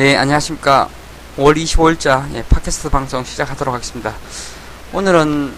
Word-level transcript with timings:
네, 0.00 0.16
안녕하십니까. 0.16 0.88
5월 1.36 1.62
25일자 1.62 2.26
예, 2.32 2.42
팟캐스트 2.44 2.88
방송 2.88 3.22
시작하도록 3.22 3.74
하겠습니다. 3.74 4.14
오늘은 4.94 5.52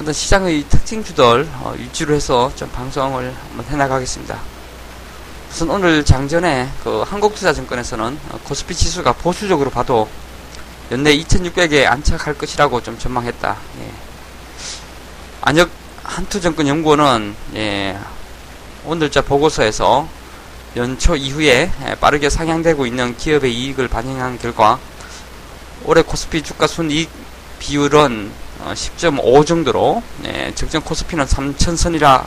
어떤 0.00 0.14
시장의 0.14 0.64
특징 0.70 1.04
주들 1.04 1.46
어, 1.56 1.74
위주로 1.76 2.14
해서 2.14 2.50
좀 2.56 2.70
방송을 2.70 3.34
한번 3.34 3.66
해나가겠습니다. 3.66 4.40
우선 5.50 5.68
오늘 5.68 6.06
장전에 6.06 6.70
그 6.82 7.02
한국투자증권에서는 7.02 8.18
어, 8.30 8.40
코스피 8.44 8.74
지수가 8.74 9.12
보수적으로 9.12 9.68
봐도 9.68 10.08
연내 10.90 11.14
2600에 11.14 11.84
안착할 11.84 12.38
것이라고 12.38 12.82
좀 12.82 12.98
전망했다. 12.98 13.58
예. 13.80 13.90
안역 15.42 15.68
한투증권 16.02 16.66
연구원은 16.66 17.36
예, 17.56 17.98
오늘자 18.86 19.20
보고서에서 19.20 20.08
연초 20.76 21.14
이후에 21.14 21.70
빠르게 22.00 22.28
상향되고 22.28 22.86
있는 22.86 23.16
기업의 23.16 23.54
이익을 23.54 23.88
반영한 23.88 24.38
결과 24.38 24.78
올해 25.84 26.02
코스피 26.02 26.42
주가 26.42 26.66
순이익 26.66 27.08
비율은 27.60 28.30
10.5 28.64 29.20
어, 29.20 29.44
정도로 29.44 30.02
예, 30.24 30.52
적정 30.54 30.82
코스피는 30.82 31.26
3천선이라며 31.26 32.26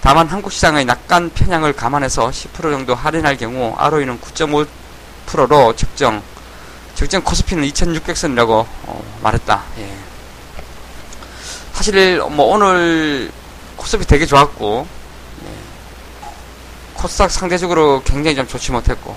다만 0.00 0.28
한국 0.28 0.52
시장의 0.52 0.84
낙관 0.84 1.30
편향을 1.30 1.74
감안해서 1.74 2.30
10% 2.30 2.62
정도 2.62 2.94
할인할 2.94 3.36
경우 3.36 3.74
ROE는 3.76 4.20
9.5%로 4.20 5.76
적정 5.76 6.22
적정 6.94 7.22
코스피는 7.22 7.64
2600선이라고 7.68 8.50
어, 8.50 9.04
말했다. 9.22 9.62
예. 9.78 9.96
사실 11.72 12.18
뭐 12.18 12.54
오늘 12.54 13.30
코스피 13.76 14.06
되게 14.06 14.26
좋았고 14.26 15.01
코스닥 17.02 17.30
상대적으로 17.30 18.02
굉장히 18.04 18.36
좀 18.36 18.46
좋지 18.46 18.72
못했고 18.72 19.16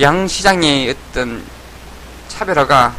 양 0.00 0.28
시장의 0.28 0.90
어떤 0.90 1.44
차별화가 2.28 2.94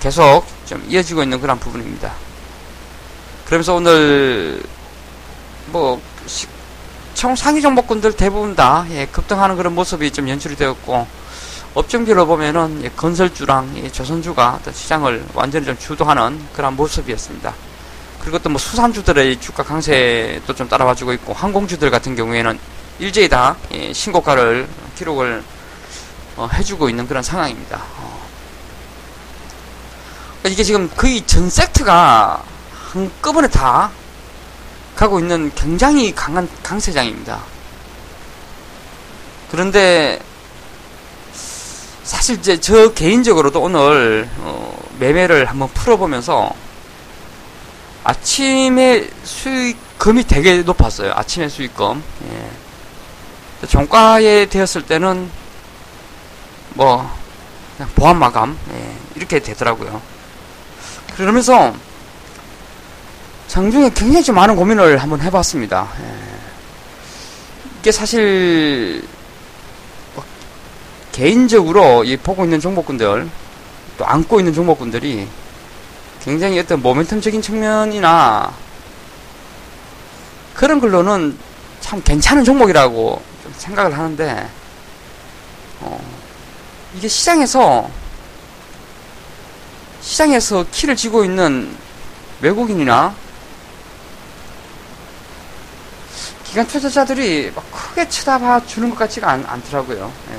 계속 0.00 0.44
좀 0.66 0.82
이어지고 0.88 1.22
있는 1.22 1.40
그런 1.40 1.58
부분입니다. 1.60 2.12
그러면서 3.44 3.74
오늘 3.74 4.62
뭐 5.66 6.00
총 7.14 7.36
상위 7.36 7.60
종목군들 7.60 8.16
대부분 8.16 8.56
다 8.56 8.84
예, 8.90 9.06
급등하는 9.06 9.56
그런 9.56 9.74
모습이 9.76 10.10
좀 10.10 10.28
연출이 10.28 10.56
되었고 10.56 11.06
업종별로 11.74 12.26
보면은 12.26 12.80
예, 12.82 12.88
건설주랑 12.88 13.74
예, 13.76 13.92
조선주가 13.92 14.58
시장을 14.72 15.26
완전히 15.34 15.66
좀 15.66 15.78
주도하는 15.78 16.44
그런 16.52 16.74
모습이었습니다. 16.74 17.54
그리고 18.22 18.38
또 18.38 18.50
뭐 18.50 18.58
수산주들의 18.58 19.40
주가 19.40 19.62
강세도 19.62 20.54
좀 20.54 20.68
따라와주고 20.68 21.12
있고 21.14 21.32
항공주들 21.32 21.90
같은 21.90 22.14
경우에는 22.14 22.58
일제히 22.98 23.28
다 23.28 23.56
예, 23.72 23.92
신고가를 23.92 24.68
기록을 24.96 25.42
어, 26.36 26.48
해주고 26.52 26.88
있는 26.88 27.06
그런 27.08 27.22
상황입니다. 27.22 27.78
어. 27.98 28.22
그러니까 30.38 30.48
이게 30.50 30.62
지금 30.64 30.88
거의 30.96 31.26
전 31.26 31.50
세트가 31.50 32.42
한꺼번에 32.92 33.48
다 33.48 33.90
가고 34.94 35.18
있는 35.18 35.50
굉장히 35.54 36.14
강한 36.14 36.48
강세장입니다. 36.62 37.40
그런데 39.50 40.20
사실 42.04 42.38
이제 42.38 42.60
저 42.60 42.92
개인적으로도 42.92 43.60
오늘 43.60 44.28
어, 44.38 44.78
매매를 44.98 45.46
한번 45.46 45.68
풀어보면서 45.70 46.54
아침에 48.04 49.08
수익금이 49.24 50.24
되게 50.24 50.62
높았어요. 50.62 51.12
아침에 51.14 51.48
수익금. 51.48 52.02
예. 52.30 53.66
종가에 53.66 54.46
되었을 54.46 54.82
때는 54.82 55.30
뭐 56.74 57.08
그냥 57.76 57.90
보안 57.94 58.18
마감 58.18 58.58
예. 58.72 58.96
이렇게 59.14 59.38
되더라고요. 59.38 60.02
그러면서 61.16 61.74
장중에 63.46 63.90
굉장히 63.90 64.24
좀 64.24 64.34
많은 64.34 64.56
고민을 64.56 64.98
한번 64.98 65.20
해봤습니다. 65.20 65.88
예. 66.00 66.32
이게 67.80 67.92
사실 67.92 69.06
뭐 70.14 70.24
개인적으로 71.12 72.02
이 72.04 72.16
보고 72.16 72.44
있는 72.44 72.58
종목군들 72.58 73.28
또 73.98 74.06
안고 74.06 74.40
있는 74.40 74.54
종목군들이 74.54 75.28
굉장히 76.24 76.58
어떤 76.58 76.82
모멘텀적인 76.82 77.42
측면이나 77.42 78.52
그런 80.54 80.80
걸로는 80.80 81.36
참 81.80 82.00
괜찮은 82.02 82.44
종목이라고 82.44 83.20
생각을 83.56 83.96
하는데 83.96 84.48
어, 85.80 86.00
이게 86.94 87.08
시장에서 87.08 87.90
시장에서 90.00 90.64
키를 90.70 90.94
쥐고 90.94 91.24
있는 91.24 91.74
외국인이나 92.40 93.14
기관 96.44 96.66
투자자들이 96.66 97.50
막 97.54 97.64
크게 97.72 98.08
쳐다봐 98.08 98.66
주는 98.66 98.90
것 98.90 98.98
같지가 98.98 99.30
않, 99.30 99.44
않더라고요. 99.46 100.12
예. 100.30 100.38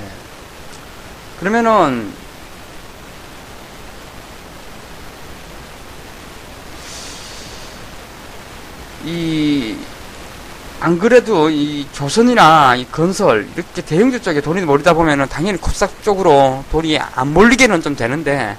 그러면은 1.39 2.13
이, 9.05 9.77
안 10.79 10.99
그래도 10.99 11.49
이 11.49 11.87
조선이나 11.93 12.75
이 12.75 12.85
건설, 12.91 13.47
이렇게 13.55 13.81
대형주 13.81 14.21
쪽에 14.21 14.41
돈이 14.41 14.61
몰리다 14.61 14.93
보면은 14.93 15.27
당연히 15.29 15.59
코스닥 15.59 16.03
쪽으로 16.03 16.63
돈이 16.71 16.99
안 16.99 17.33
몰리게는 17.33 17.81
좀 17.81 17.95
되는데, 17.95 18.57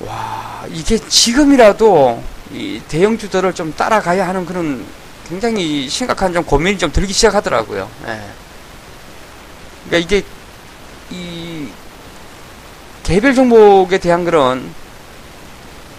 와, 0.00 0.64
이게 0.70 0.98
지금이라도 0.98 2.22
이 2.52 2.80
대형주들을 2.88 3.54
좀 3.54 3.74
따라가야 3.74 4.28
하는 4.28 4.44
그런 4.46 4.84
굉장히 5.28 5.88
심각한 5.88 6.32
좀 6.32 6.44
고민이 6.44 6.78
좀 6.78 6.92
들기 6.92 7.12
시작하더라고요. 7.12 7.88
예. 8.06 8.20
그러니까 9.86 9.98
이게 9.98 10.24
이 11.10 11.68
개별 13.02 13.34
종목에 13.34 13.98
대한 13.98 14.24
그런 14.24 14.70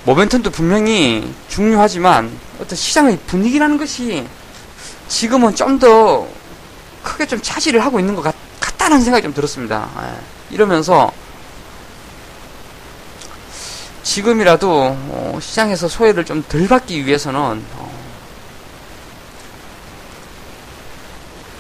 모멘텀도 0.06 0.54
분명히 0.54 1.34
중요하지만 1.50 2.32
어떤 2.68 2.76
시장의 2.76 3.18
분위기라는 3.28 3.78
것이 3.78 4.28
지금은 5.08 5.56
좀 5.56 5.80
더 5.80 6.28
크게 7.02 7.26
좀 7.26 7.40
차지를 7.42 7.80
하고 7.86 8.00
있는 8.00 8.14
것 8.16 8.22
같, 8.22 8.36
다는 8.78 9.00
생각이 9.02 9.24
좀 9.24 9.34
들었습니다. 9.34 9.90
예. 10.02 10.54
이러면서 10.54 11.12
지금이라도 14.04 14.70
어, 14.72 15.40
시장에서 15.42 15.88
소외를 15.88 16.26
좀 16.26 16.44
덜 16.50 16.68
받기 16.68 17.06
위해서는 17.06 17.64
어, 17.76 17.92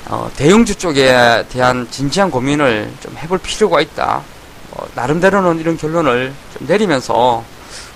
어, 0.09 0.31
대형주 0.35 0.75
쪽에 0.75 1.45
대한 1.49 1.87
진지한 1.89 2.29
고민을 2.31 2.91
좀 3.01 3.15
해볼 3.17 3.37
필요가 3.39 3.79
있다. 3.81 4.23
어, 4.71 4.85
나름대로는 4.95 5.59
이런 5.59 5.77
결론을 5.77 6.33
좀 6.57 6.67
내리면서 6.67 7.43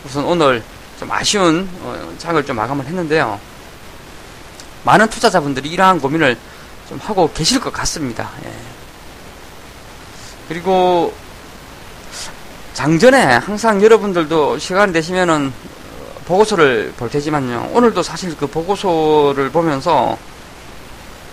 우선 0.06 0.24
오늘 0.26 0.64
좀 1.02 1.12
아쉬운 1.12 1.68
어, 1.82 2.14
장을 2.20 2.46
좀 2.46 2.56
마감을 2.56 2.86
했는데요. 2.86 3.40
많은 4.84 5.10
투자자분들이 5.10 5.70
이러한 5.70 6.00
고민을 6.00 6.38
좀 6.88 7.00
하고 7.02 7.32
계실 7.34 7.60
것 7.60 7.74
같습니다. 7.74 8.30
예. 8.46 8.54
그리고 10.48 11.12
장전에 12.76 13.20
항상 13.20 13.82
여러분들도 13.82 14.60
시간 14.60 14.92
되시면은 14.92 15.52
보고서를 16.26 16.94
볼 16.96 17.10
테지만요. 17.10 17.72
오늘도 17.74 18.04
사실 18.04 18.38
그 18.38 18.46
보고서를 18.46 19.50
보면서 19.50 20.16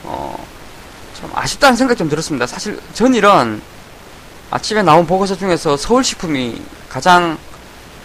어, 0.04 0.46
참 1.12 1.30
아쉽다는 1.34 1.76
생각이 1.76 1.98
좀 1.98 2.08
들었습니다. 2.08 2.46
사실 2.46 2.80
전일은 2.94 3.60
아침에 4.50 4.82
나온 4.82 5.06
보고서 5.06 5.36
중에서 5.36 5.76
서울식품이 5.76 6.62
가장 6.88 7.36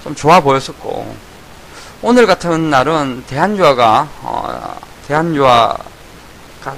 좀 0.03 0.13
좋아 0.13 0.41
보였었고 0.41 1.32
오늘 2.03 2.27
같은 2.27 2.69
날은 2.69 3.23
대한유화가 3.27 4.09
어, 4.21 4.77
대한유화가 5.07 6.75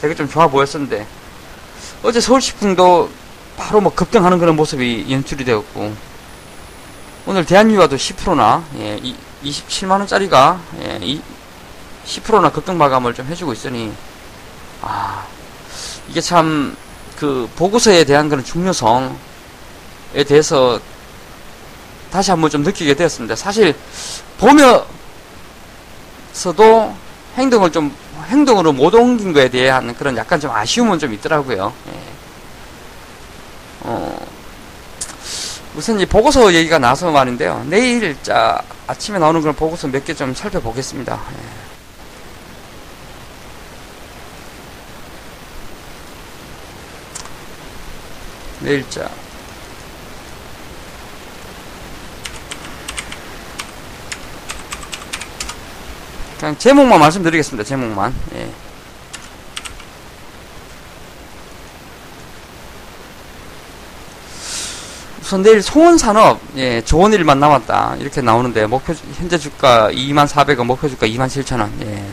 되게 0.00 0.14
좀 0.14 0.28
좋아 0.28 0.48
보였었는데 0.48 1.06
어제 2.02 2.20
서울식품도 2.20 3.10
바로 3.56 3.80
뭐 3.80 3.94
급등하는 3.94 4.38
그런 4.38 4.56
모습이 4.56 5.06
연출이 5.08 5.44
되었고 5.44 5.94
오늘 7.26 7.44
대한유화도 7.44 7.96
10%나 7.96 8.64
예, 8.78 9.00
27만 9.44 9.90
원짜리가 9.92 10.60
예, 10.80 11.20
10%나 12.04 12.50
급등 12.50 12.78
마감을 12.78 13.14
좀 13.14 13.26
해주고 13.26 13.52
있으니 13.52 13.92
아 14.82 15.24
이게 16.08 16.20
참 16.20 16.76
그 17.16 17.48
보고서에 17.56 18.04
대한 18.04 18.28
그런 18.28 18.44
중요성에 18.44 19.14
대해서 20.28 20.78
다시 22.10 22.30
한번 22.30 22.50
좀 22.50 22.62
느끼게 22.62 22.94
되었습니다. 22.94 23.36
사실 23.36 23.74
보면서도 24.38 24.86
행동을 27.36 27.72
좀 27.72 27.94
행동으로 28.28 28.72
못 28.72 28.94
옮긴 28.94 29.32
거에 29.32 29.48
대한 29.48 29.94
그런 29.96 30.16
약간 30.16 30.40
좀 30.40 30.50
아쉬움은 30.50 30.98
좀 30.98 31.12
있더라고요. 31.12 31.72
예. 31.88 31.92
어, 33.82 34.26
우선 35.76 36.00
이 36.00 36.06
보고서 36.06 36.52
얘기가 36.54 36.78
나서 36.78 37.10
말인데요. 37.10 37.64
내일 37.68 38.16
자 38.22 38.60
아침에 38.86 39.18
나오는 39.18 39.40
그런 39.40 39.54
보고서 39.54 39.86
몇 39.88 40.04
개 40.04 40.14
좀 40.14 40.34
살펴보겠습니다. 40.34 41.20
예. 41.32 41.36
내일 48.60 48.88
자 48.90 49.08
그냥 56.38 56.56
제목만 56.58 57.00
말씀드리겠습니다. 57.00 57.64
제목만. 57.64 58.14
예. 58.34 58.48
우선 65.22 65.42
내일 65.42 65.60
송원산업 65.60 66.40
예, 66.56 66.80
좋은 66.82 67.12
일만 67.12 67.40
남았다 67.40 67.96
이렇게 67.98 68.20
나오는데 68.20 68.66
목표 68.66 68.94
현재 69.16 69.36
주가 69.36 69.90
2만 69.90 70.28
400원 70.28 70.66
목표 70.66 70.88
주가 70.88 71.04
2만 71.04 71.26
7천원 71.26 71.68
예. 71.82 72.04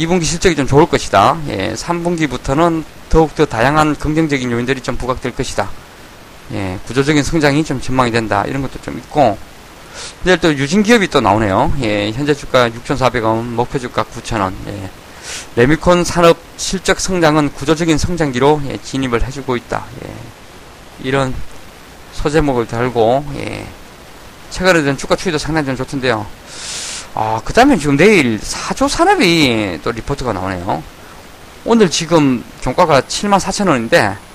2분기 0.00 0.24
실적이 0.24 0.56
좀 0.56 0.66
좋을 0.66 0.86
것이다 0.86 1.36
예, 1.48 1.74
3분기부터는 1.74 2.82
더욱더 3.10 3.44
다양한 3.44 3.94
긍정적인 3.96 4.50
요인들이 4.50 4.80
좀 4.80 4.96
부각될 4.96 5.34
것이다 5.34 5.68
예, 6.52 6.78
구조적인 6.86 7.22
성장이 7.22 7.62
좀 7.64 7.78
전망이 7.78 8.10
된다 8.10 8.42
이런 8.46 8.62
것도 8.62 8.80
좀 8.80 8.96
있고 8.96 9.36
내일 10.22 10.38
또 10.38 10.52
유진기업이 10.54 11.08
또 11.08 11.20
나오네요 11.20 11.72
예, 11.82 12.10
현재 12.12 12.34
주가 12.34 12.68
6,400원 12.70 13.42
목표 13.44 13.78
주가 13.78 14.04
9천원 14.04 14.52
예. 14.68 14.90
레미콘 15.56 16.04
산업 16.04 16.38
실적 16.56 17.00
성장은 17.00 17.52
구조적인 17.52 17.98
성장기로 17.98 18.62
예, 18.68 18.78
진입을 18.78 19.24
해주고 19.24 19.56
있다 19.56 19.84
예. 20.04 20.14
이런 21.02 21.34
소제목을 22.12 22.66
달고 22.66 23.24
예. 23.36 23.66
최근에 24.50 24.82
된 24.82 24.96
주가 24.96 25.14
추이도 25.14 25.38
상당히 25.38 25.66
좀 25.66 25.76
좋던데요. 25.76 26.26
아, 27.14 27.40
그 27.44 27.52
다음에 27.52 27.76
지금 27.76 27.96
내일 27.96 28.38
사조 28.40 28.88
산업이 28.88 29.80
또 29.82 29.92
리포트가 29.92 30.32
나오네요. 30.32 30.82
오늘 31.64 31.90
지금 31.90 32.44
종가가 32.60 33.02
7만 33.02 33.38
4천 33.38 33.68
원인데 33.68 33.98
예. 33.98 34.27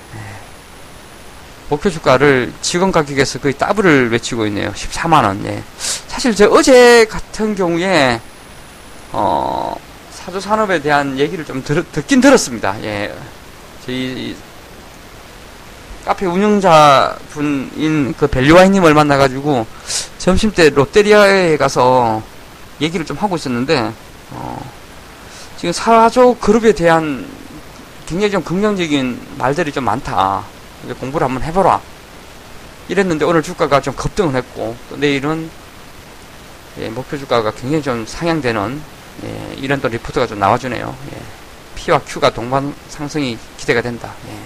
목표 1.74 1.90
주가를 1.90 2.52
지금 2.62 2.92
가격에서 2.92 3.40
거의 3.40 3.58
더블을 3.58 4.12
외치고 4.12 4.46
있네요. 4.46 4.72
14만 4.72 5.24
원. 5.24 5.44
예. 5.44 5.60
사실 6.06 6.32
저 6.34 6.48
어제 6.48 7.04
같은 7.06 7.56
경우에 7.56 8.20
어, 9.10 9.74
사조 10.12 10.38
산업에 10.38 10.80
대한 10.80 11.18
얘기를 11.18 11.44
좀 11.44 11.64
들, 11.64 11.84
듣긴 11.90 12.20
들었습니다. 12.20 12.76
예. 12.84 13.12
저희 13.84 14.36
카페 16.04 16.26
운영자 16.26 17.16
분인 17.30 18.14
그 18.16 18.28
벨리와이님을 18.28 18.94
만나가지고 18.94 19.66
점심 20.18 20.52
때 20.52 20.70
롯데리아에 20.70 21.56
가서 21.56 22.22
얘기를 22.80 23.04
좀 23.04 23.16
하고 23.16 23.34
있었는데 23.34 23.92
어, 24.30 24.70
지금 25.56 25.72
사조 25.72 26.36
그룹에 26.36 26.72
대한 26.72 27.26
굉장히 28.06 28.30
좀 28.30 28.44
긍정적인 28.44 29.20
말들이 29.38 29.72
좀 29.72 29.82
많다. 29.84 30.53
이제 30.84 30.92
공부를 30.94 31.26
한번 31.26 31.42
해보라. 31.42 31.80
이랬는데 32.88 33.24
오늘 33.24 33.42
주가가 33.42 33.80
좀 33.80 33.94
급등을 33.94 34.34
했고 34.36 34.76
또 34.90 34.96
내일은 34.96 35.50
예, 36.80 36.88
목표 36.88 37.16
주가가 37.16 37.50
굉장히 37.52 37.82
좀 37.82 38.04
상향되는 38.06 38.82
예, 39.24 39.54
이런 39.58 39.80
또 39.80 39.88
리포트가 39.88 40.26
좀 40.26 40.38
나와주네요. 40.38 40.94
예, 41.12 41.16
P와 41.76 42.00
Q가 42.00 42.30
동반 42.30 42.74
상승이 42.88 43.38
기대가 43.56 43.80
된다. 43.80 44.12
예. 44.28 44.38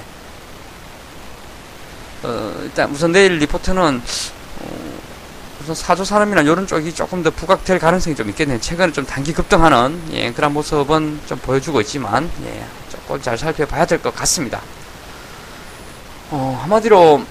어, 2.29 2.55
일단 2.63 2.91
우선 2.91 3.13
내일 3.13 3.39
리포트는 3.39 4.03
어, 4.61 4.99
우선 5.63 5.75
사조 5.75 6.05
산업이나 6.05 6.43
이런 6.43 6.67
쪽이 6.67 6.95
조금 6.95 7.23
더 7.23 7.31
부각될 7.31 7.79
가능성이 7.79 8.15
좀 8.15 8.29
있겠네요. 8.29 8.61
최근에 8.61 8.93
좀 8.93 9.05
단기 9.07 9.33
급등하는 9.33 10.01
예, 10.13 10.31
그런 10.33 10.53
모습은 10.53 11.21
좀 11.27 11.39
보여주고 11.39 11.81
있지만 11.81 12.31
예, 12.45 12.65
조금 12.91 13.21
잘 13.21 13.37
살펴봐야 13.39 13.85
될 13.87 13.99
것 14.01 14.15
같습니다. 14.15 14.61
어, 16.31 16.59
한마디로 16.63 17.25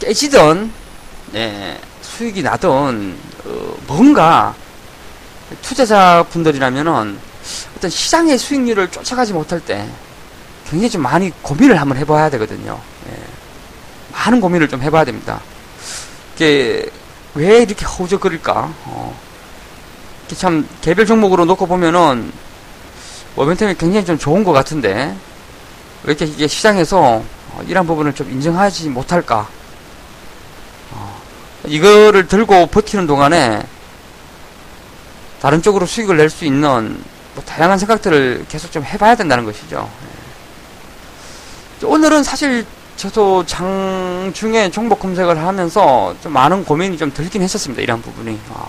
깨지던 0.00 0.72
예, 1.34 1.78
수익이 2.02 2.42
나던 2.42 3.18
어, 3.44 3.76
뭔가 3.86 4.54
투자자분들이라면은 5.62 7.18
어떤 7.76 7.90
시장의 7.90 8.38
수익률을 8.38 8.90
쫓아가지 8.90 9.32
못할 9.32 9.60
때 9.60 9.88
굉장히 10.68 10.90
좀 10.90 11.02
많이 11.02 11.30
고민을 11.42 11.80
한번 11.80 11.98
해봐야 11.98 12.30
되거든요. 12.30 12.80
예. 13.08 13.16
많은 14.12 14.40
고민을 14.40 14.68
좀 14.68 14.82
해봐야 14.82 15.04
됩니다. 15.04 15.40
이게 16.36 16.88
왜 17.34 17.62
이렇게 17.62 17.84
허우적거릴까? 17.84 18.72
어. 18.84 19.20
참 20.36 20.68
개별 20.80 21.06
종목으로 21.06 21.44
놓고 21.44 21.66
보면은 21.66 22.32
모멘텀이 23.36 23.78
굉장히 23.78 24.06
좀 24.06 24.16
좋은 24.16 24.44
것 24.44 24.52
같은데 24.52 25.16
왜 26.04 26.12
이렇게 26.12 26.24
이게 26.24 26.46
시장에서 26.46 27.22
어, 27.52 27.62
이런 27.66 27.86
부분을 27.86 28.14
좀 28.14 28.30
인정하지 28.30 28.88
못할까? 28.88 29.48
어. 30.92 31.20
이거를 31.66 32.26
들고 32.26 32.66
버티는 32.66 33.06
동안에 33.06 33.62
다른 35.40 35.62
쪽으로 35.62 35.86
수익을 35.86 36.16
낼 36.16 36.30
수 36.30 36.44
있는 36.44 37.02
뭐 37.34 37.44
다양한 37.44 37.78
생각들을 37.78 38.46
계속 38.48 38.72
좀 38.72 38.82
해봐야 38.84 39.14
된다는 39.14 39.44
것이죠. 39.44 39.88
예. 41.82 41.86
오늘은 41.86 42.22
사실 42.22 42.66
저도 42.96 43.46
장중에 43.46 44.70
종목 44.70 44.98
검색을 45.00 45.38
하면서 45.38 46.14
좀 46.22 46.32
많은 46.32 46.64
고민이 46.64 46.98
좀 46.98 47.12
들긴 47.14 47.40
했었습니다. 47.42 47.80
이런 47.82 48.02
부분이. 48.02 48.38
아. 48.52 48.66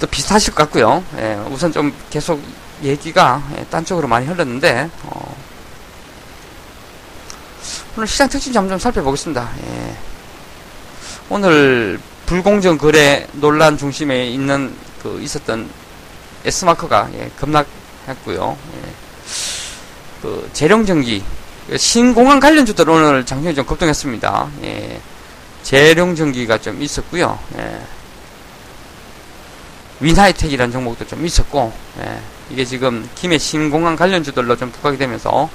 또 0.00 0.06
비슷하실 0.06 0.54
것 0.54 0.64
같고요. 0.64 1.02
예, 1.18 1.36
우선 1.50 1.72
좀 1.72 1.92
계속 2.10 2.40
얘기가 2.84 3.42
예, 3.56 3.64
딴 3.64 3.84
쪽으로 3.84 4.06
많이 4.06 4.26
흘렀는데 4.26 4.88
어. 5.04 5.27
오늘 7.98 8.06
시장 8.06 8.28
특징 8.28 8.52
점좀 8.52 8.78
살펴보겠습니다. 8.78 9.50
예. 9.66 9.96
오늘 11.30 11.98
불공정 12.26 12.78
거래 12.78 13.26
논란 13.32 13.76
중심에 13.76 14.28
있는 14.28 14.72
그 15.02 15.20
있었던 15.20 15.68
S마크가 16.44 17.10
예, 17.14 17.28
급락했고요. 17.40 18.56
예. 18.76 18.92
그 20.22 20.48
재령전기 20.52 21.24
신공항 21.76 22.38
관련 22.38 22.64
주들 22.64 22.88
오늘 22.88 23.26
장중에 23.26 23.52
좀 23.52 23.66
급등했습니다. 23.66 24.48
예. 24.62 25.00
재령전기가 25.64 26.58
좀 26.58 26.80
있었고요. 26.80 27.36
예. 27.58 27.80
윈하이텍이라는 29.98 30.70
종목도 30.70 31.04
좀 31.08 31.26
있었고 31.26 31.72
예. 31.98 32.20
이게 32.50 32.64
지금 32.64 33.10
김해 33.16 33.38
신공항 33.38 33.96
관련 33.96 34.22
주들로 34.22 34.54
좀 34.54 34.70
부각이 34.70 34.96
되면서 34.98 35.50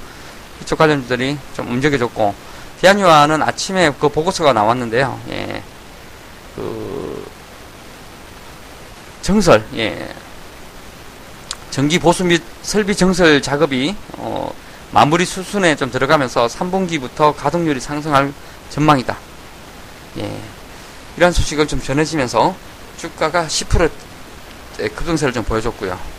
이쪽 0.64 0.78
관련주들이 0.78 1.38
좀 1.54 1.70
움직여졌고 1.70 2.34
대한유화는 2.80 3.42
아침에 3.42 3.92
그 4.00 4.08
보고서가 4.08 4.52
나왔는데요. 4.52 5.20
예. 5.30 5.62
그 6.56 7.30
정설 9.22 9.64
예. 9.76 10.08
전기 11.70 11.98
보수 11.98 12.24
및 12.24 12.42
설비 12.62 12.94
정설 12.94 13.42
작업이 13.42 13.94
어, 14.18 14.52
마무리 14.90 15.24
수순에 15.24 15.76
좀 15.76 15.90
들어가면서 15.90 16.46
3분기부터 16.46 17.34
가동률이 17.36 17.80
상승할 17.80 18.32
전망이다. 18.70 19.16
예. 20.18 20.40
이런 21.16 21.32
소식을 21.32 21.66
좀 21.68 21.82
전해지면서 21.82 22.54
주가가 22.96 23.46
10% 23.46 23.90
급등세를 24.94 25.32
좀 25.32 25.44
보여줬고요. 25.44 26.13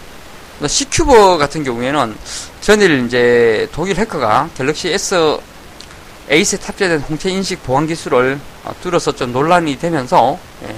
C큐버 0.65 1.37
같은 1.37 1.63
경우에는 1.63 2.15
전일 2.61 3.05
이제 3.05 3.67
독일 3.73 3.97
해커가 3.97 4.49
갤럭시 4.55 4.87
S 4.89 5.37
에이스에 6.29 6.59
탑재된 6.59 7.01
홍채 7.01 7.29
인식 7.29 7.61
보안 7.63 7.85
기술을 7.85 8.39
어, 8.63 8.73
뚫어서 8.81 9.11
좀 9.11 9.31
논란이 9.31 9.77
되면서 9.77 10.39
예, 10.63 10.75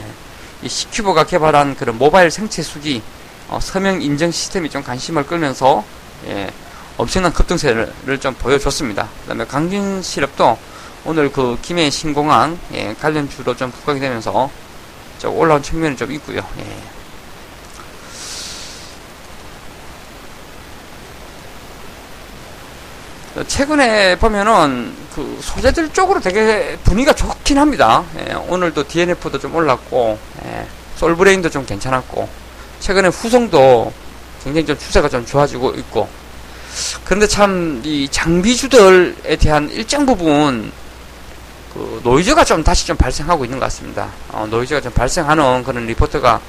이 0.61 0.67
C큐버가 0.67 1.25
개발한 1.25 1.75
그런 1.77 1.97
모바일 1.97 2.31
생체 2.31 2.61
수기 2.61 3.01
어, 3.47 3.59
서명 3.61 4.01
인증 4.01 4.31
시스템이 4.31 4.69
좀 4.69 4.83
관심을 4.83 5.25
끌면서 5.25 5.85
예, 6.27 6.51
엄청난 6.97 7.31
급등세를 7.31 8.19
좀 8.19 8.33
보여줬습니다. 8.33 9.07
그 9.21 9.27
다음에 9.27 9.45
강진 9.45 10.01
시럽도 10.01 10.57
오늘 11.05 11.31
그 11.31 11.57
김해 11.61 11.89
신공항 11.89 12.59
예, 12.73 12.93
관련 12.99 13.29
주로 13.29 13.55
좀 13.55 13.71
부각이 13.71 13.99
되면서 13.99 14.49
좀 15.19 15.37
올라온 15.37 15.61
측면이 15.61 15.95
좀 15.95 16.11
있고요. 16.11 16.41
예. 16.59 16.96
최근에 23.45 24.17
보면은 24.17 24.93
그 25.13 25.39
소재들 25.41 25.89
쪽으로 25.93 26.19
되게 26.19 26.77
분위기가 26.83 27.13
좋긴 27.13 27.57
합니다. 27.57 28.03
예, 28.19 28.33
오늘도 28.33 28.87
DNF도 28.87 29.39
좀 29.39 29.55
올랐고 29.55 30.17
예, 30.45 30.65
솔브레인도 30.95 31.49
좀 31.49 31.65
괜찮았고 31.65 32.27
최근에 32.79 33.09
후성도 33.09 33.91
굉장히 34.43 34.65
좀 34.65 34.77
추세가 34.77 35.09
좀 35.09 35.25
좋아지고 35.25 35.71
있고 35.75 36.07
그런데 37.05 37.27
참 37.27 37.81
이 37.83 38.07
장비주들에 38.09 39.35
대한 39.37 39.69
일정 39.71 40.05
부분 40.05 40.71
그 41.73 42.01
노이즈가 42.03 42.43
좀 42.43 42.63
다시 42.63 42.87
좀 42.87 42.97
발생하고 42.97 43.45
있는 43.45 43.59
것 43.59 43.65
같습니다. 43.65 44.09
어, 44.29 44.47
노이즈가 44.49 44.81
좀 44.81 44.91
발생하는 44.93 45.63
그런 45.63 45.85
리포트가 45.85 46.39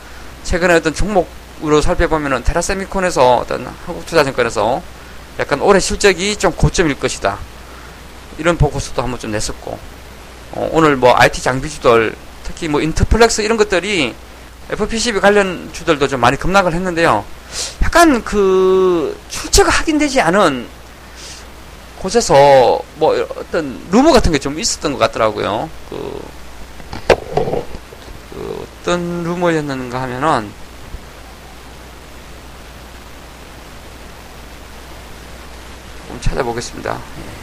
최근에 0.44 0.74
어떤 0.74 0.94
종목으로 0.94 1.80
살펴보면은 1.82 2.44
테라세미콘에서 2.44 3.36
어떤 3.38 3.66
한국투자증권에서 3.86 4.82
약간 5.38 5.60
올해 5.60 5.78
실적이 5.80 6.36
좀 6.36 6.52
고점일 6.52 6.98
것이다. 6.98 7.38
이런 8.38 8.56
보고서도 8.56 9.02
한번 9.02 9.18
좀 9.18 9.30
냈었고 9.32 9.78
어, 10.52 10.70
오늘 10.72 10.96
뭐 10.96 11.14
IT 11.16 11.42
장비주들 11.42 12.14
특히 12.44 12.68
뭐 12.68 12.80
인터플렉스 12.80 13.42
이런 13.42 13.56
것들이 13.56 14.14
FPCB 14.70 15.20
관련 15.20 15.70
주들도 15.72 16.08
좀 16.08 16.20
많이 16.20 16.36
급락을 16.36 16.72
했는데요. 16.74 17.24
약간 17.82 18.22
그 18.24 19.18
출처가 19.28 19.70
확인되지 19.70 20.20
않은 20.20 20.66
곳에서 21.98 22.80
뭐 22.96 23.14
어떤 23.36 23.80
루머 23.90 24.12
같은 24.12 24.30
게 24.30 24.38
좀 24.38 24.58
있었던 24.58 24.92
것 24.92 24.98
같더라고요. 24.98 25.68
그, 25.90 26.20
그 28.34 28.66
어떤 28.82 29.24
루머였는가 29.24 30.00
하면은 30.02 30.50
좀 36.18 36.20
찾아보겠습니다. 36.20 36.94
예. 36.94 37.38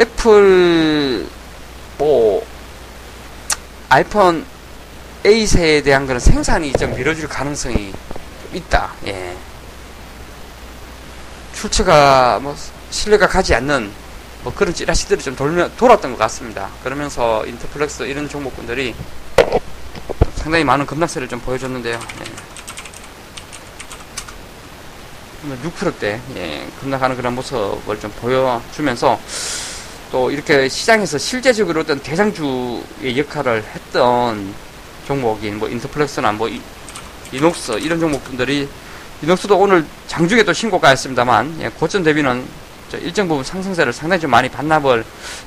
애플 0.00 1.26
뭐 1.96 2.46
아이폰 3.88 4.44
8에 5.24 5.82
대한 5.82 6.06
그런 6.06 6.20
생산이 6.20 6.72
좀 6.72 6.94
미뤄질 6.94 7.26
가능성이 7.28 7.92
있다. 8.52 8.92
예. 9.06 9.36
출처가 11.60 12.38
뭐 12.40 12.56
신뢰가 12.90 13.26
가지 13.26 13.52
않는 13.56 13.90
뭐 14.44 14.54
그런 14.54 14.72
찌라시들이 14.72 15.20
좀 15.20 15.34
돌며, 15.34 15.68
돌았던 15.76 16.12
것 16.12 16.18
같습니다. 16.18 16.68
그러면서 16.84 17.44
인터플렉스 17.46 18.04
이런 18.04 18.28
종목군들이 18.28 18.94
상당히 20.36 20.62
많은 20.62 20.86
급락세를 20.86 21.26
좀 21.26 21.40
보여줬는데요. 21.40 21.98
예. 21.98 22.58
6%대 25.68 26.20
예, 26.36 26.68
급락하는 26.80 27.16
그런 27.16 27.34
모습을 27.34 27.98
좀 27.98 28.12
보여주면서 28.20 29.18
또 30.12 30.30
이렇게 30.30 30.68
시장에서 30.68 31.18
실제적으로 31.18 31.80
어떤 31.80 31.98
대장주의 32.00 33.18
역할을 33.18 33.64
했던 33.64 34.54
종목인 35.06 35.58
뭐 35.58 35.68
인터플렉스나 35.68 36.32
뭐 36.32 36.48
이, 36.48 36.60
이녹스 37.32 37.72
이런 37.80 37.98
종목들이 37.98 38.68
이녹스도 39.22 39.58
오늘 39.58 39.84
장중에 40.06 40.44
또 40.44 40.52
신고가였습니다만 40.52 41.58
예, 41.60 41.68
고점 41.68 42.02
대비는 42.04 42.46
일정 43.00 43.28
부분 43.28 43.44
상승세를 43.44 43.92
상당히 43.92 44.20
좀 44.20 44.30
많이 44.30 44.48
반납을 44.48 45.04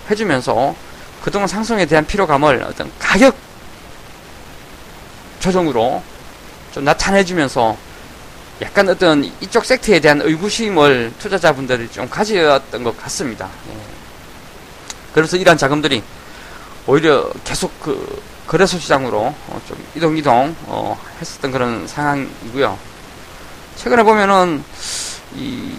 해주면서 0.09 0.75
그동안 1.23 1.47
상승에 1.47 1.85
대한 1.85 2.05
피로감을 2.05 2.63
어떤 2.63 2.91
가격 2.99 3.35
조정으로 5.39 6.03
좀 6.73 6.83
나타내주면서 6.83 7.77
약간 8.61 8.87
어떤 8.89 9.23
이쪽 9.41 9.65
섹터에 9.65 9.99
대한 9.99 10.21
의구심을 10.21 11.13
투자자분들이 11.17 11.89
좀 11.89 12.07
가졌던 12.09 12.83
것 12.83 12.95
같습니다. 13.01 13.49
예. 13.69 13.77
그래서 15.13 15.35
이러한 15.37 15.57
자금들이 15.57 16.03
오히려 16.85 17.29
계속 17.43 17.71
그 17.81 18.21
거래소 18.47 18.77
시장으로 18.77 19.33
어 19.49 19.61
좀 19.67 19.83
이동 19.95 20.17
이동 20.17 20.55
어 20.67 20.99
했었던 21.19 21.51
그런 21.51 21.87
상황이고요. 21.87 22.77
최근에 23.83 24.03
보면은 24.03 24.63
이 25.35 25.75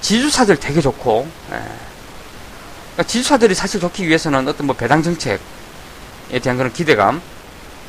지주사들 0.00 0.58
되게 0.58 0.80
좋고 0.80 1.28
예. 1.52 1.56
그러니까 1.56 3.02
지주사들이 3.06 3.54
사실 3.54 3.80
좋기 3.80 4.08
위해서는 4.08 4.48
어떤 4.48 4.66
뭐 4.66 4.74
배당 4.74 5.02
정책에 5.02 5.38
대한 6.42 6.56
그런 6.56 6.72
기대감 6.72 7.20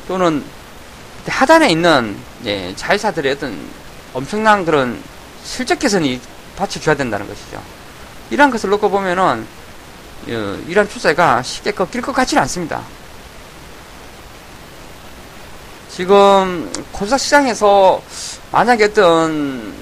또는 0.06 0.44
하단에 1.26 1.70
있는 1.70 2.14
예, 2.44 2.74
자회사들의 2.76 3.32
어떤 3.32 3.58
엄청난 4.12 4.66
그런 4.66 5.02
실적 5.42 5.78
개선이 5.78 6.20
받쳐줘야 6.56 6.94
된다는 6.94 7.26
것이죠. 7.26 7.62
이러한 8.28 8.50
것을 8.50 8.68
놓고 8.68 8.90
보면은 8.90 9.46
어, 10.28 10.62
이러한 10.68 10.86
추세가 10.86 11.42
쉽게 11.42 11.70
꺾일 11.70 12.02
것 12.02 12.12
같지는 12.12 12.42
않습니다. 12.42 12.82
지금 15.94 16.72
코스닥 16.90 17.20
시장에서 17.20 18.00
만약에 18.50 18.84
어떤 18.84 19.74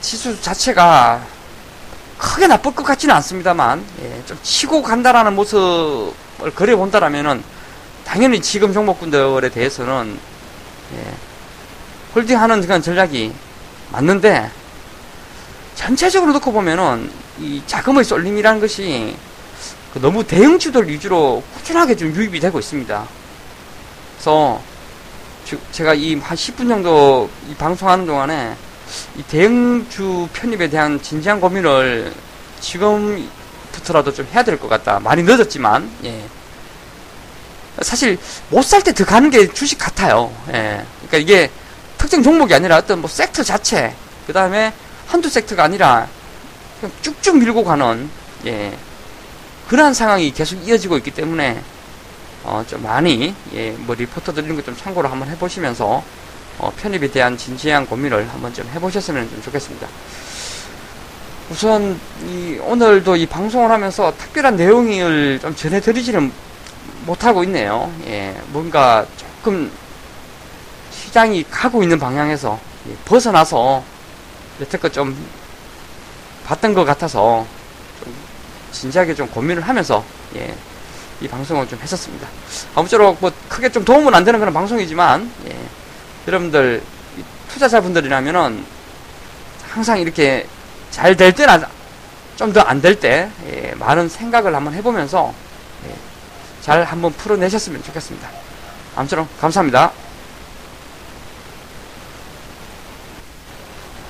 지수 0.00 0.40
자체가 0.40 1.20
크게 2.16 2.46
나쁠 2.46 2.74
것 2.74 2.82
같지는 2.82 3.14
않습니다만 3.16 3.84
예, 4.00 4.22
좀 4.24 4.38
치고 4.42 4.82
간다라는 4.82 5.34
모습을 5.34 6.50
그려본다라면은 6.54 7.44
당연히 8.06 8.40
지금 8.40 8.72
종목군들에 8.72 9.50
대해서는 9.50 10.18
예, 10.94 11.14
홀딩하는 12.14 12.62
그런 12.62 12.80
전략이 12.80 13.34
맞는데 13.92 14.50
전체적으로 15.74 16.32
놓고 16.32 16.52
보면은 16.52 17.12
이 17.38 17.62
자금의 17.66 18.02
쏠림이라는 18.02 18.60
것이 18.62 19.14
그 19.92 19.98
너무 20.00 20.24
대형주들 20.24 20.88
위주로 20.88 21.42
꾸준하게 21.54 21.96
좀 21.96 22.14
유입이 22.14 22.40
되고 22.40 22.58
있습니다. 22.58 23.06
그래서 24.14 24.62
제가 25.72 25.94
이 25.94 26.14
한 26.20 26.36
10분 26.36 26.68
정도 26.68 27.30
이 27.48 27.54
방송하는 27.54 28.06
동안에 28.06 28.56
이 29.16 29.22
대형주 29.24 30.28
편입에 30.32 30.68
대한 30.68 31.00
진지한 31.00 31.40
고민을 31.40 32.12
지금부터라도 32.60 34.12
좀 34.12 34.26
해야 34.32 34.42
될 34.42 34.58
것 34.58 34.68
같다. 34.68 34.98
많이 35.00 35.22
늦었지만, 35.22 35.88
예. 36.04 36.22
사실 37.82 38.18
못 38.50 38.62
살 38.64 38.82
때 38.82 38.92
더 38.92 39.04
가는 39.04 39.28
게 39.30 39.52
주식 39.52 39.78
같아요. 39.78 40.32
예. 40.48 40.84
그러니까 41.06 41.18
이게 41.18 41.50
특정 41.98 42.22
종목이 42.22 42.54
아니라 42.54 42.76
어떤 42.78 43.00
뭐 43.00 43.08
섹터 43.08 43.42
자체, 43.42 43.94
그 44.26 44.32
다음에 44.32 44.72
한두 45.06 45.28
섹터가 45.28 45.64
아니라 45.64 46.08
그냥 46.80 46.92
쭉쭉 47.02 47.38
밀고 47.38 47.64
가는 47.64 48.08
예, 48.46 48.76
그러한 49.68 49.94
상황이 49.94 50.32
계속 50.32 50.56
이어지고 50.66 50.96
있기 50.98 51.10
때문에 51.10 51.62
어, 52.46 52.64
좀 52.66 52.80
많이 52.84 53.34
예, 53.54 53.72
뭐 53.72 53.96
리포터들 53.96 54.44
이런 54.44 54.56
거좀 54.56 54.76
참고로 54.76 55.08
한번 55.08 55.28
해보시면서 55.28 56.02
어, 56.58 56.72
편입에 56.76 57.10
대한 57.10 57.36
진지한 57.36 57.84
고민을 57.86 58.28
한번 58.28 58.54
좀 58.54 58.68
해보셨으면 58.72 59.28
좀 59.28 59.42
좋겠습니다. 59.42 59.88
우선 61.50 62.00
이 62.24 62.58
오늘도 62.62 63.16
이 63.16 63.26
방송을 63.26 63.70
하면서 63.70 64.14
특별한 64.16 64.56
내용을 64.56 65.40
좀 65.40 65.54
전해드리지는 65.56 66.32
못하고 67.04 67.42
있네요. 67.44 67.92
예, 68.06 68.40
뭔가 68.48 69.04
조금 69.16 69.70
시장이 70.92 71.44
가고 71.50 71.82
있는 71.82 71.98
방향에서 71.98 72.58
예, 72.88 72.96
벗어나서 73.04 73.82
여태껏 74.60 74.92
좀 74.92 75.16
봤던 76.44 76.74
것 76.74 76.84
같아서 76.84 77.44
좀 78.02 78.14
진지하게 78.70 79.16
좀 79.16 79.26
고민을 79.26 79.62
하면서 79.62 80.04
예, 80.36 80.54
이 81.20 81.28
방송을 81.28 81.66
좀 81.68 81.78
했었습니다. 81.80 82.26
아무쪼록 82.74 83.18
뭐 83.20 83.32
크게 83.48 83.70
좀 83.70 83.84
도움은 83.84 84.14
안 84.14 84.24
되는 84.24 84.38
그런 84.38 84.52
방송이지만 84.52 85.30
예, 85.48 85.56
여러분들 86.28 86.82
투자자분들이라면은 87.52 88.64
항상 89.70 89.98
이렇게 90.00 90.46
잘 90.90 91.16
될 91.16 91.32
때나 91.32 91.60
좀 92.36 92.52
더 92.52 92.60
안 92.60 92.80
될때 92.82 93.30
예, 93.48 93.74
많은 93.76 94.08
생각을 94.08 94.54
한번 94.54 94.74
해보면서 94.74 95.32
예, 95.88 95.94
잘 96.60 96.84
한번 96.84 97.12
풀어내셨으면 97.14 97.82
좋겠습니다. 97.82 98.28
아무쪼록 98.94 99.26
감사합니다. 99.40 99.92